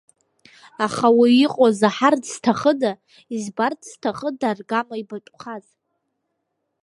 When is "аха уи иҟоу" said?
0.85-1.69